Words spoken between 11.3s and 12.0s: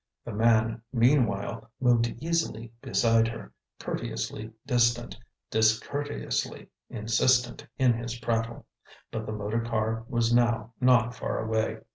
away.